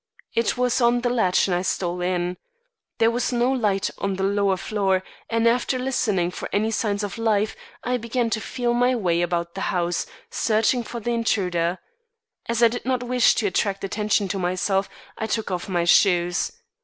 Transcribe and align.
It 0.33 0.57
was 0.57 0.81
on 0.81 1.01
the 1.01 1.11
latch 1.11 1.47
and 1.47 1.53
I 1.53 1.61
stole 1.61 2.01
in. 2.01 2.37
There 2.97 3.11
was 3.11 3.31
no 3.31 3.51
light 3.51 3.91
on 3.99 4.15
the 4.15 4.23
lower 4.23 4.57
floor, 4.57 5.03
and 5.29 5.47
after 5.47 5.77
listening 5.77 6.31
for 6.31 6.49
any 6.51 6.71
signs 6.71 7.03
of 7.03 7.19
life, 7.19 7.55
I 7.83 7.97
began 7.97 8.31
to 8.31 8.41
feel 8.41 8.73
my 8.73 8.95
way 8.95 9.21
about 9.21 9.53
the 9.53 9.61
house, 9.69 10.07
searching 10.31 10.81
for 10.83 10.99
the 10.99 11.11
intruder. 11.11 11.77
As 12.47 12.63
I 12.63 12.67
did 12.67 12.83
not 12.83 13.03
wish 13.03 13.35
to 13.35 13.45
attract 13.45 13.83
attention 13.83 14.27
to 14.29 14.39
myself, 14.39 14.89
I 15.19 15.27
took 15.27 15.51
off 15.51 15.69
my 15.69 15.83
shoes. 15.83 16.51